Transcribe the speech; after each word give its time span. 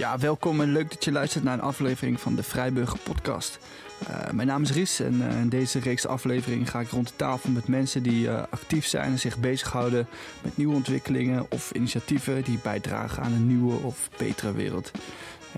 Ja, 0.00 0.18
welkom 0.18 0.60
en 0.60 0.72
leuk 0.72 0.90
dat 0.90 1.04
je 1.04 1.12
luistert 1.12 1.44
naar 1.44 1.54
een 1.54 1.60
aflevering 1.60 2.20
van 2.20 2.34
de 2.34 2.42
Vrijburger 2.42 2.98
Podcast. 2.98 3.58
Uh, 4.02 4.30
mijn 4.30 4.48
naam 4.48 4.62
is 4.62 4.70
Ries 4.70 5.00
en 5.00 5.14
uh, 5.14 5.40
in 5.40 5.48
deze 5.48 5.78
reeks 5.78 6.06
aflevering 6.06 6.70
ga 6.70 6.80
ik 6.80 6.88
rond 6.88 7.08
de 7.08 7.16
tafel 7.16 7.50
met 7.50 7.68
mensen 7.68 8.02
die 8.02 8.26
uh, 8.26 8.42
actief 8.50 8.86
zijn 8.86 9.10
en 9.10 9.18
zich 9.18 9.38
bezighouden 9.38 10.06
met 10.42 10.56
nieuwe 10.56 10.74
ontwikkelingen 10.74 11.46
of 11.50 11.70
initiatieven 11.70 12.44
die 12.44 12.58
bijdragen 12.62 13.22
aan 13.22 13.32
een 13.32 13.46
nieuwe 13.46 13.82
of 13.82 14.10
betere 14.16 14.52
wereld. 14.52 14.90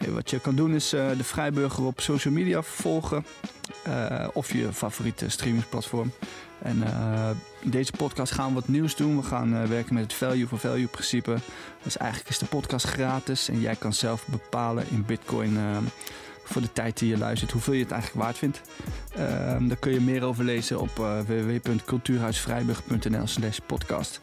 Wat 0.09 0.31
je 0.31 0.41
kan 0.41 0.55
doen 0.55 0.75
is 0.75 0.89
de 0.89 1.25
Vrijburger 1.25 1.85
op 1.85 2.01
social 2.01 2.35
media 2.35 2.63
volgen 2.63 3.25
of 4.33 4.53
je 4.53 4.73
favoriete 4.73 5.29
streamingsplatform. 5.29 6.13
En 6.63 6.83
in 7.61 7.71
deze 7.71 7.93
podcast 7.93 8.33
gaan 8.33 8.49
we 8.49 8.55
wat 8.55 8.69
nieuws 8.69 8.97
doen. 8.97 9.17
We 9.17 9.23
gaan 9.23 9.69
werken 9.69 9.95
met 9.95 10.03
het 10.03 10.13
value 10.13 10.47
for 10.47 10.59
value 10.59 10.87
principe. 10.87 11.37
Dus 11.83 11.97
eigenlijk 11.97 12.31
is 12.31 12.39
de 12.39 12.47
podcast 12.47 12.87
gratis 12.87 13.49
en 13.49 13.61
jij 13.61 13.77
kan 13.77 13.93
zelf 13.93 14.27
bepalen 14.27 14.85
in 14.91 15.05
Bitcoin 15.07 15.59
voor 16.53 16.63
de 16.63 16.73
tijd 16.73 16.99
die 16.99 17.09
je 17.09 17.19
luistert, 17.19 17.51
hoeveel 17.51 17.75
je 17.75 17.83
het 17.83 17.91
eigenlijk 17.91 18.25
waard 18.25 18.39
vindt. 18.39 18.61
Um, 19.19 19.69
daar 19.69 19.77
kun 19.77 19.93
je 19.93 20.01
meer 20.01 20.25
over 20.25 20.45
lezen 20.45 20.81
op 20.81 20.99
uh, 20.99 21.21
www.cultuurhuisvrijburg.nl 21.21 23.27
slash 23.27 23.59
podcast. 23.67 24.19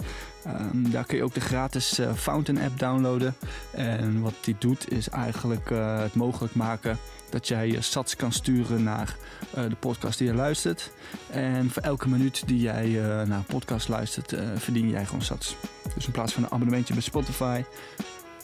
Um, 0.47 0.91
daar 0.91 1.05
kun 1.05 1.17
je 1.17 1.23
ook 1.23 1.33
de 1.33 1.41
gratis 1.41 1.99
uh, 1.99 2.13
Fountain 2.13 2.63
app 2.63 2.79
downloaden. 2.79 3.35
En 3.71 4.21
wat 4.21 4.33
die 4.41 4.55
doet 4.59 4.91
is 4.91 5.09
eigenlijk 5.09 5.69
uh, 5.69 5.99
het 5.99 6.15
mogelijk 6.15 6.55
maken 6.55 6.97
dat 7.29 7.47
jij 7.47 7.67
je 7.67 7.81
sats 7.81 8.15
kan 8.15 8.31
sturen 8.31 8.83
naar 8.83 9.15
de 9.53 9.75
podcast 9.79 10.17
die 10.17 10.27
je 10.27 10.33
luistert. 10.33 10.91
En 11.29 11.69
voor 11.69 11.81
elke 11.81 12.09
minuut 12.09 12.47
die 12.47 12.59
jij 12.59 12.87
naar 13.25 13.43
podcast 13.47 13.87
luistert, 13.87 14.33
verdien 14.55 14.89
jij 14.89 15.05
gewoon 15.05 15.21
sats. 15.21 15.55
Dus 15.95 16.05
in 16.05 16.11
plaats 16.11 16.33
van 16.33 16.43
een 16.43 16.51
abonnementje 16.51 16.93
bij 16.93 17.03
Spotify, 17.03 17.63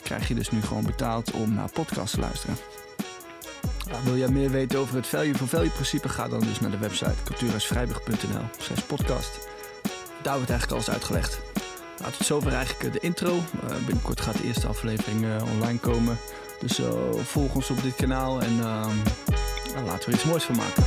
krijg 0.02 0.28
je 0.28 0.34
dus 0.34 0.50
nu 0.50 0.62
gewoon 0.62 0.84
betaald 0.84 1.30
om 1.30 1.54
naar 1.54 1.70
podcasts 1.70 2.14
te 2.14 2.20
luisteren. 2.20 2.56
Nou, 3.90 4.04
wil 4.04 4.16
jij 4.16 4.28
meer 4.28 4.50
weten 4.50 4.78
over 4.78 4.96
het 4.96 5.06
value 5.06 5.34
for 5.34 5.48
value 5.48 5.70
principe? 5.70 6.08
Ga 6.08 6.28
dan 6.28 6.40
dus 6.40 6.60
naar 6.60 6.70
de 6.70 6.78
website 6.78 7.22
cultuurhuisvrijburg.nl 7.24 8.44
slash 8.58 8.80
podcast. 8.80 9.48
Daar 10.22 10.34
wordt 10.34 10.50
eigenlijk 10.50 10.72
alles 10.72 10.90
uitgelegd. 10.90 11.40
Nou, 11.98 12.12
tot 12.12 12.26
zover 12.26 12.52
eigenlijk 12.52 12.92
de 12.92 13.00
intro. 13.00 13.34
Uh, 13.34 13.76
binnenkort 13.86 14.20
gaat 14.20 14.36
de 14.36 14.44
eerste 14.44 14.66
aflevering 14.66 15.24
uh, 15.24 15.36
online 15.52 15.78
komen. 15.78 16.18
Dus 16.60 16.80
uh, 16.80 16.86
volg 17.22 17.54
ons 17.54 17.70
op 17.70 17.82
dit 17.82 17.94
kanaal 17.94 18.40
en 18.40 18.60
ehm, 18.60 18.96
laten 19.84 19.98
we 19.98 20.06
er 20.06 20.12
iets 20.12 20.24
moois 20.24 20.44
van 20.44 20.56
maken. 20.56 20.84